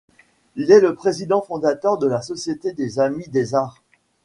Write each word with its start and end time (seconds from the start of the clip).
Il 0.55 0.71
est 0.71 0.79
le 0.79 0.95
président 0.95 1.43
fondateur 1.43 1.99
de 1.99 2.07
la 2.07 2.23
Société 2.23 2.73
des 2.73 2.99
Amis 2.99 3.27
des 3.27 3.53
Arts. 3.53 3.83